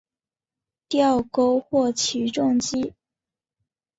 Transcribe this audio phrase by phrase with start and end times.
[0.89, 2.95] 吊钩或起重机。